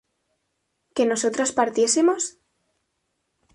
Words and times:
¿que 0.95 1.03
nosotras 1.11 1.49
partiésemos? 1.59 2.23